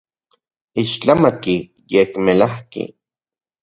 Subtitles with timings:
[0.83, 1.57] Ixtlamatki,
[1.93, 2.83] yekmelajki.